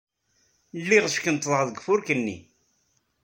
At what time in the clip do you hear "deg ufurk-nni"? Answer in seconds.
1.65-2.37